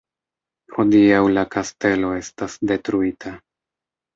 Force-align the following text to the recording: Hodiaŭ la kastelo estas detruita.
Hodiaŭ 0.77 1.19
la 1.35 1.43
kastelo 1.57 2.15
estas 2.23 2.59
detruita. 2.73 3.37